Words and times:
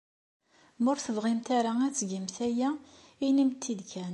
Ma 0.81 0.87
ur 0.93 0.99
tebɣimt 1.05 1.47
ara 1.57 1.71
ad 1.85 1.93
tgemt 1.95 2.37
aya, 2.47 2.69
inimt-t-id 3.25 3.81
kan. 3.91 4.09